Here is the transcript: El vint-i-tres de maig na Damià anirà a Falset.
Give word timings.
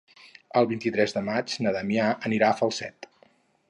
El 0.61 0.67
vint-i-tres 0.71 1.13
de 1.19 1.23
maig 1.29 1.55
na 1.67 1.77
Damià 1.79 2.09
anirà 2.31 2.51
a 2.53 2.61
Falset. 2.63 3.13